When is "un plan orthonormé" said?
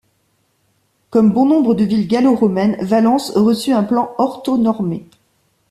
3.71-5.07